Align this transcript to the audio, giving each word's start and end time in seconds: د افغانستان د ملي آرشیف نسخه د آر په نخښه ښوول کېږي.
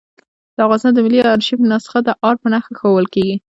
د 0.55 0.57
افغانستان 0.65 0.93
د 0.95 0.99
ملي 1.05 1.19
آرشیف 1.33 1.59
نسخه 1.71 1.99
د 2.03 2.09
آر 2.27 2.35
په 2.41 2.47
نخښه 2.53 2.73
ښوول 2.79 3.05
کېږي. 3.13 3.35